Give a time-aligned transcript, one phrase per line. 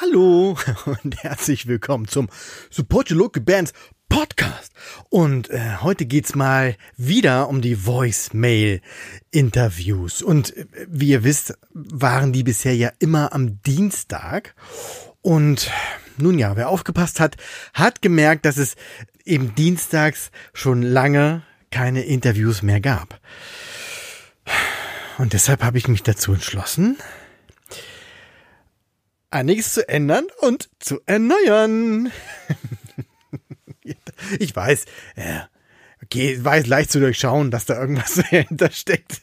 [0.00, 0.56] Hallo
[0.86, 2.28] und herzlich willkommen zum
[2.68, 3.72] Support Your Local Bands
[4.08, 4.72] Podcast.
[5.08, 10.22] Und äh, heute geht's mal wieder um die Voicemail-Interviews.
[10.22, 14.56] Und äh, wie ihr wisst, waren die bisher ja immer am Dienstag.
[15.22, 15.70] Und
[16.16, 17.36] nun ja, wer aufgepasst hat,
[17.72, 18.74] hat gemerkt, dass es
[19.24, 23.20] eben dienstags schon lange keine Interviews mehr gab.
[25.18, 26.96] Und deshalb habe ich mich dazu entschlossen,
[29.34, 32.10] einiges zu ändern und zu erneuern.
[34.38, 34.84] ich weiß,
[35.16, 35.48] ja,
[36.02, 39.22] okay, war es leicht zu durchschauen, dass da irgendwas dahinter steckt,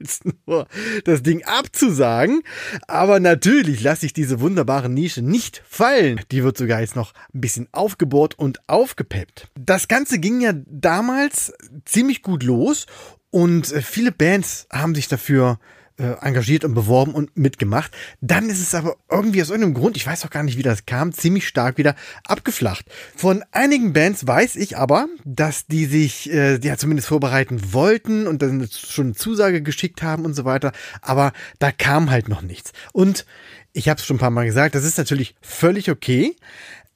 [0.00, 0.66] als nur
[1.04, 2.42] das Ding abzusagen.
[2.88, 6.20] Aber natürlich lasse ich diese wunderbare Nische nicht fallen.
[6.32, 9.48] Die wird sogar jetzt noch ein bisschen aufgebohrt und aufgepeppt.
[9.54, 11.52] Das Ganze ging ja damals
[11.84, 12.86] ziemlich gut los
[13.30, 15.72] und viele Bands haben sich dafür äh,
[16.02, 17.92] engagiert und beworben und mitgemacht.
[18.20, 20.86] Dann ist es aber irgendwie aus irgendeinem Grund, ich weiß auch gar nicht, wie das
[20.86, 22.86] kam, ziemlich stark wieder abgeflacht.
[23.16, 28.42] Von einigen Bands weiß ich aber, dass die sich äh, ja zumindest vorbereiten wollten und
[28.42, 30.72] dann schon eine Zusage geschickt haben und so weiter.
[31.00, 32.72] Aber da kam halt noch nichts.
[32.92, 33.26] Und
[33.72, 36.36] ich habe es schon ein paar Mal gesagt, das ist natürlich völlig okay.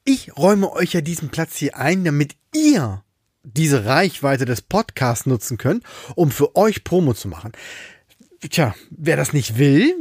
[0.05, 3.03] Ich räume euch ja diesen Platz hier ein, damit ihr
[3.43, 5.85] diese Reichweite des Podcasts nutzen könnt,
[6.17, 7.53] um für euch Promo zu machen
[8.41, 9.95] tja, wer das nicht will,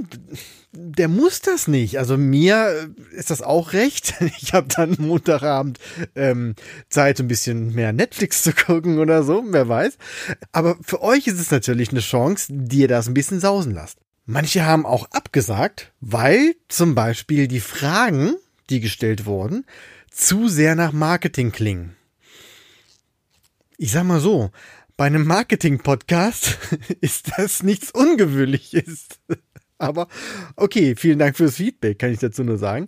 [0.71, 1.97] der muss das nicht.
[1.97, 4.15] Also mir ist das auch recht.
[4.41, 5.79] Ich habe dann Montagabend
[6.15, 6.55] ähm,
[6.89, 9.97] Zeit, ein bisschen mehr Netflix zu gucken oder so, wer weiß.
[10.51, 13.99] Aber für euch ist es natürlich eine Chance, die ihr das ein bisschen sausen lasst.
[14.25, 18.35] Manche haben auch abgesagt, weil zum Beispiel die Fragen,
[18.69, 19.65] die gestellt wurden,
[20.11, 21.95] zu sehr nach Marketing klingen.
[23.77, 24.51] Ich sag mal so,
[24.97, 26.57] bei einem Marketing-Podcast
[27.01, 29.07] ist das nichts Ungewöhnliches.
[29.77, 30.07] Aber
[30.55, 32.87] okay, vielen Dank fürs Feedback, kann ich dazu nur sagen.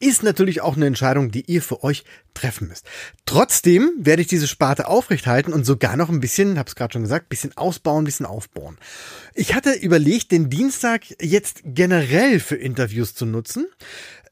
[0.00, 2.86] Ist natürlich auch eine Entscheidung, die ihr für euch treffen müsst.
[3.26, 7.28] Trotzdem werde ich diese Sparte aufrechthalten und sogar noch ein bisschen, hab's gerade schon gesagt,
[7.28, 8.78] bisschen ausbauen, bisschen aufbauen.
[9.34, 13.66] Ich hatte überlegt, den Dienstag jetzt generell für Interviews zu nutzen.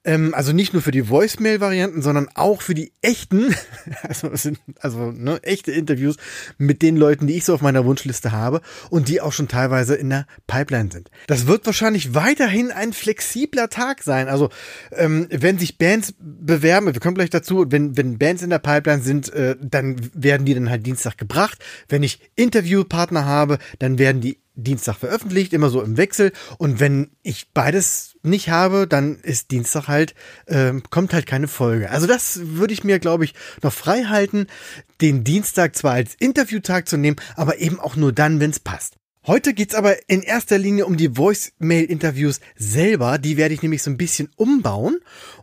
[0.04, 3.54] Ähm, also nicht nur für die Voicemail-Varianten, sondern auch für die echten,
[4.02, 4.30] also,
[4.80, 6.16] also ne, echte Interviews
[6.58, 9.94] mit den Leuten, die ich so auf meiner Wunschliste habe und die auch schon teilweise
[9.94, 11.10] in der Pipeline sind.
[11.28, 14.28] Das wird wahrscheinlich weiterhin ein flexibler Tag sein.
[14.28, 14.50] Also
[14.90, 19.02] ähm, wenn sich Bands bewerben, wir kommen gleich dazu, wenn, wenn Bands in der Pipeline
[19.02, 21.58] sind, äh, dann werden die dann halt Dienstag gebracht.
[21.88, 26.32] Wenn ich Interviewpartner habe, dann werden die Dienstag veröffentlicht, immer so im Wechsel.
[26.58, 30.14] Und wenn ich beides nicht habe, dann ist Dienstag halt,
[30.46, 31.90] äh, kommt halt keine Folge.
[31.90, 34.46] Also das würde ich mir, glaube ich, noch frei halten,
[35.00, 38.96] den Dienstag zwar als Interviewtag zu nehmen, aber eben auch nur dann, wenn es passt.
[39.24, 43.18] Heute geht's aber in erster Linie um die Voicemail-Interviews selber.
[43.18, 44.98] Die werde ich nämlich so ein bisschen umbauen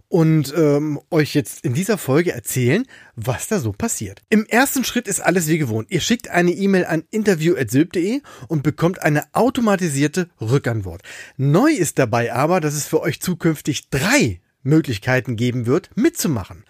[0.10, 4.22] und ähm, euch jetzt in dieser Folge erzählen, was da so passiert.
[4.30, 5.90] Im ersten Schritt ist alles wie gewohnt.
[5.92, 11.04] Ihr schickt eine E-Mail an interview.sylp.de und bekommt eine automatisierte Rückantwort.
[11.38, 16.66] Neu ist dabei aber, dass es für euch zukünftig drei Möglichkeiten geben wird, mitzumachen.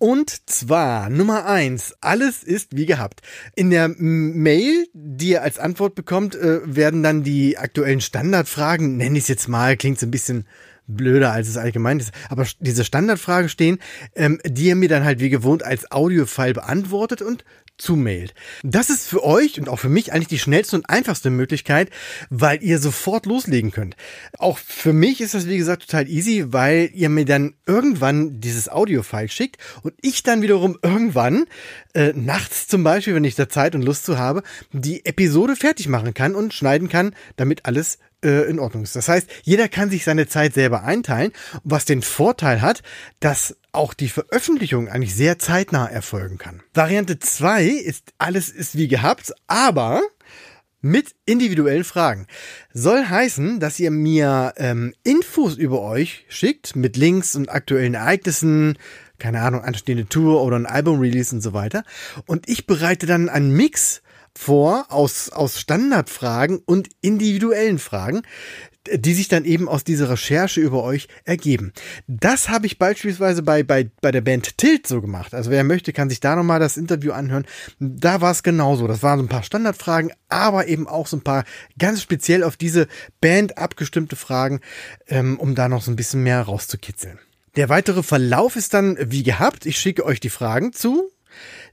[0.00, 3.20] Und zwar Nummer eins, alles ist wie gehabt.
[3.56, 9.18] In der Mail, die ihr als Antwort bekommt, äh, werden dann die aktuellen Standardfragen, nenne
[9.18, 10.46] ich es jetzt mal, klingt so ein bisschen
[10.88, 12.12] blöder, als es allgemein ist.
[12.28, 13.78] Aber diese Standardfragen stehen,
[14.16, 17.44] ähm, die ihr mir dann halt wie gewohnt als Audiofile beantwortet und
[17.78, 18.34] zumailt.
[18.62, 21.90] Das ist für euch und auch für mich eigentlich die schnellste und einfachste Möglichkeit,
[22.28, 23.96] weil ihr sofort loslegen könnt.
[24.36, 28.68] Auch für mich ist das wie gesagt total easy, weil ihr mir dann irgendwann dieses
[28.68, 31.46] Audiofile schickt und ich dann wiederum irgendwann
[31.94, 35.88] äh, nachts zum Beispiel, wenn ich da Zeit und Lust zu habe, die Episode fertig
[35.88, 38.96] machen kann und schneiden kann, damit alles äh, in Ordnung ist.
[38.96, 41.32] Das heißt, jeder kann sich seine Zeit selber einteilen,
[41.64, 42.82] was den Vorteil hat,
[43.20, 46.62] dass auch die Veröffentlichung eigentlich sehr zeitnah erfolgen kann.
[46.74, 50.02] Variante 2 ist, alles ist wie gehabt, aber
[50.80, 52.26] mit individuellen Fragen.
[52.72, 58.78] Soll heißen, dass ihr mir ähm, Infos über euch schickt mit Links und aktuellen Ereignissen,
[59.18, 61.82] keine Ahnung, anstehende Tour oder ein Album-Release und so weiter.
[62.26, 64.02] Und ich bereite dann einen Mix
[64.38, 68.22] vor aus, aus Standardfragen und individuellen Fragen,
[68.94, 71.72] die sich dann eben aus dieser Recherche über euch ergeben.
[72.06, 75.34] Das habe ich beispielsweise bei, bei, bei der Band Tilt so gemacht.
[75.34, 77.46] Also wer möchte, kann sich da nochmal das Interview anhören.
[77.80, 78.86] Da war es genauso.
[78.86, 81.44] Das waren so ein paar Standardfragen, aber eben auch so ein paar
[81.76, 82.86] ganz speziell auf diese
[83.20, 84.60] Band abgestimmte Fragen,
[85.08, 87.18] ähm, um da noch so ein bisschen mehr rauszukitzeln.
[87.56, 89.66] Der weitere Verlauf ist dann wie gehabt.
[89.66, 91.10] Ich schicke euch die Fragen zu,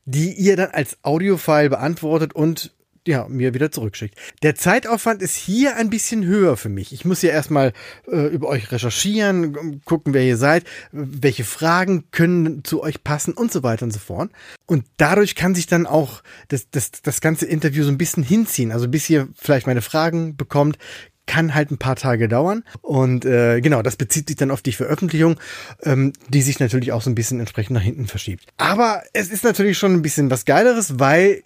[0.06, 2.72] die ihr dann als Audiofile beantwortet und
[3.08, 4.18] ja, mir wieder zurückschickt.
[4.42, 6.92] Der Zeitaufwand ist hier ein bisschen höher für mich.
[6.92, 7.74] Ich muss ja erstmal
[8.12, 13.52] äh, über euch recherchieren, gucken, wer ihr seid, welche Fragen können zu euch passen und
[13.52, 14.32] so weiter und so fort.
[14.66, 18.72] Und dadurch kann sich dann auch das, das, das ganze Interview so ein bisschen hinziehen.
[18.72, 20.80] Also bis ihr vielleicht meine Fragen bekommt,
[21.26, 22.64] kann halt ein paar Tage dauern.
[22.82, 25.40] Und äh, genau, das bezieht sich dann auf die Veröffentlichung,
[25.84, 28.46] ähm, die sich natürlich auch so ein bisschen entsprechend nach hinten verschiebt.
[28.58, 31.44] Aber es ist natürlich schon ein bisschen was Geileres, weil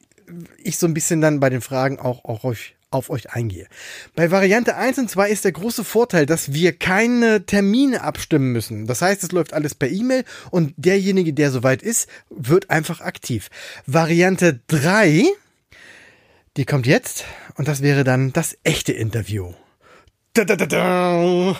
[0.63, 3.67] ich so ein bisschen dann bei den Fragen auch, auch euch auf euch eingehe.
[4.15, 8.87] Bei Variante 1 und 2 ist der große Vorteil, dass wir keine Termine abstimmen müssen.
[8.87, 13.49] Das heißt, es läuft alles per E-Mail und derjenige, der soweit ist, wird einfach aktiv.
[13.85, 15.23] Variante 3,
[16.57, 19.53] die kommt jetzt und das wäre dann das echte Interview.
[20.33, 21.55] Da, da, da,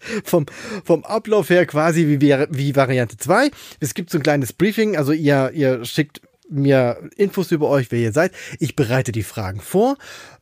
[0.24, 0.46] vom,
[0.84, 3.50] vom Ablauf her quasi wie, wie Variante 2.
[3.80, 8.00] Es gibt so ein kleines Briefing, also ihr, ihr schickt mir Infos über euch, wer
[8.00, 8.32] ihr seid.
[8.58, 9.96] Ich bereite die Fragen vor.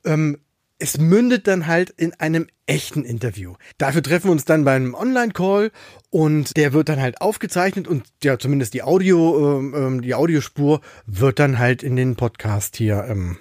[0.04, 0.38] Ähm,
[0.78, 3.54] es mündet dann halt in einem echten Interview.
[3.78, 5.72] Dafür treffen wir uns dann beim Online-Call
[6.10, 10.80] und der wird dann halt aufgezeichnet und ja, zumindest die Audio, ähm, ähm die Audiospur
[11.06, 13.38] wird dann halt in den Podcast hier ähm,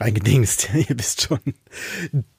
[0.00, 0.70] reingedingst.
[0.74, 1.40] ihr wisst schon.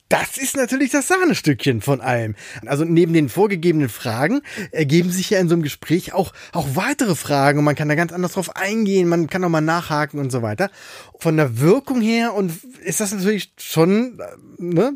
[0.10, 2.36] Das ist natürlich das Sahnestückchen von allem.
[2.66, 4.42] Also neben den vorgegebenen Fragen
[4.72, 7.96] ergeben sich ja in so einem Gespräch auch, auch weitere Fragen und man kann da
[7.96, 10.70] ganz anders drauf eingehen, man kann auch mal nachhaken und so weiter.
[11.20, 12.52] Von der Wirkung her und
[12.84, 14.20] ist das natürlich schon
[14.60, 14.94] ne,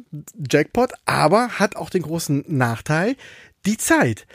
[0.50, 3.16] Jackpot, aber hat auch den großen Nachteil,
[3.66, 4.28] die Zeit.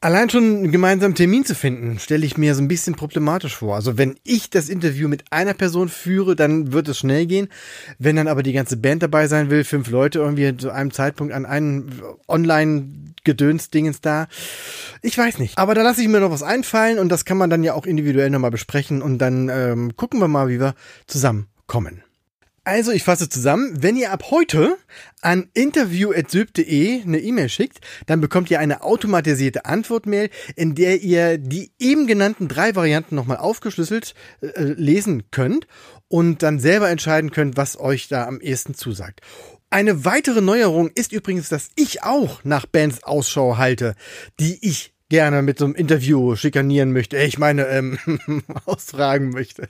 [0.00, 3.74] Allein schon einen gemeinsamen Termin zu finden, stelle ich mir so ein bisschen problematisch vor.
[3.74, 7.48] Also wenn ich das Interview mit einer Person führe, dann wird es schnell gehen.
[7.98, 11.32] Wenn dann aber die ganze Band dabei sein will, fünf Leute irgendwie zu einem Zeitpunkt
[11.32, 11.90] an einem
[12.28, 14.28] Online-Gedöns-Dingens da.
[15.02, 15.58] Ich weiß nicht.
[15.58, 17.84] Aber da lasse ich mir noch was einfallen und das kann man dann ja auch
[17.84, 20.74] individuell nochmal besprechen und dann ähm, gucken wir mal, wie wir
[21.08, 22.04] zusammenkommen.
[22.68, 23.82] Also, ich fasse zusammen.
[23.82, 24.76] Wenn ihr ab heute
[25.22, 31.70] an interview.syb.de eine E-Mail schickt, dann bekommt ihr eine automatisierte Antwortmail, in der ihr die
[31.78, 35.66] eben genannten drei Varianten nochmal aufgeschlüsselt äh, lesen könnt
[36.08, 39.22] und dann selber entscheiden könnt, was euch da am ehesten zusagt.
[39.70, 43.94] Eine weitere Neuerung ist übrigens, dass ich auch nach Bands Ausschau halte,
[44.40, 47.98] die ich gerne mit so einem Interview schikanieren möchte, ich meine, ähm,
[48.66, 49.68] ausfragen möchte.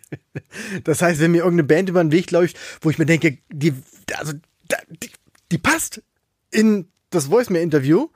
[0.85, 3.75] Das heißt, wenn mir irgendeine Band über den Weg läuft, wo ich mir denke, die,
[4.17, 5.11] also, die,
[5.52, 6.02] die passt
[6.50, 8.08] in das Voicemail-Interview,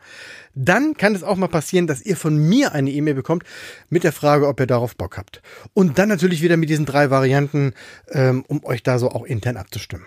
[0.54, 3.44] dann kann es auch mal passieren, dass ihr von mir eine E-Mail bekommt
[3.88, 5.40] mit der Frage, ob ihr darauf Bock habt.
[5.72, 7.72] Und dann natürlich wieder mit diesen drei Varianten,
[8.10, 10.06] ähm, um euch da so auch intern abzustimmen.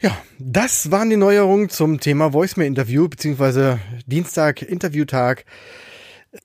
[0.00, 5.44] Ja, das waren die Neuerungen zum Thema Voicemail-Interview, beziehungsweise Dienstag-Interviewtag.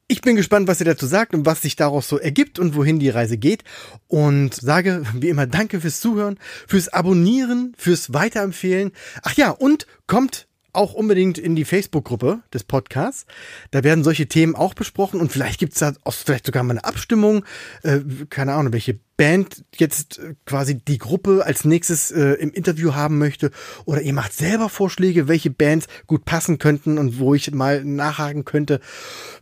[0.08, 3.00] Ich bin gespannt, was ihr dazu sagt und was sich daraus so ergibt und wohin
[3.00, 3.64] die Reise geht.
[4.08, 6.38] Und sage wie immer Danke fürs Zuhören,
[6.68, 8.92] fürs Abonnieren, fürs Weiterempfehlen.
[9.24, 13.26] Ach ja, und kommt auch unbedingt in die Facebook-Gruppe des Podcasts.
[13.72, 16.84] Da werden solche Themen auch besprochen und vielleicht gibt's da auch vielleicht sogar mal eine
[16.84, 17.46] Abstimmung.
[17.84, 18.00] Äh,
[18.30, 23.18] keine Ahnung, welche Band jetzt äh, quasi die Gruppe als nächstes äh, im Interview haben
[23.18, 23.52] möchte.
[23.84, 28.46] Oder ihr macht selber Vorschläge, welche Bands gut passen könnten und wo ich mal nachhaken
[28.46, 28.80] könnte.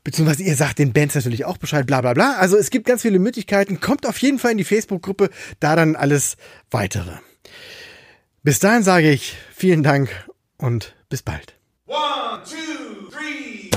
[0.03, 2.37] Beziehungsweise ihr sagt den Bands natürlich auch Bescheid, bla bla bla.
[2.37, 3.79] Also es gibt ganz viele Möglichkeiten.
[3.79, 6.37] Kommt auf jeden Fall in die Facebook-Gruppe, da dann alles
[6.71, 7.11] weitere.
[8.41, 10.09] Bis dahin sage ich vielen Dank
[10.57, 11.53] und bis bald.
[11.87, 13.69] One, two, three.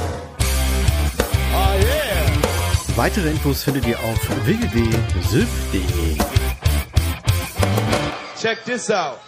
[1.53, 2.97] Oh yeah.
[2.97, 6.17] Weitere Infos findet ihr auf www.sylph.de.
[8.41, 9.19] Check this out.